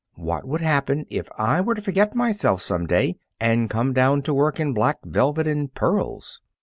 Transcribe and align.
What 0.15 0.47
would 0.47 0.61
happen 0.61 1.05
if 1.11 1.29
I 1.37 1.61
were 1.61 1.75
to 1.75 1.81
forget 1.83 2.15
myself 2.15 2.63
some 2.63 2.87
day 2.87 3.17
and 3.39 3.69
come 3.69 3.93
down 3.93 4.23
to 4.23 4.33
work 4.33 4.59
in 4.59 4.73
black 4.73 4.97
velvet 5.05 5.45
and 5.45 5.71
pearls?" 5.71 6.41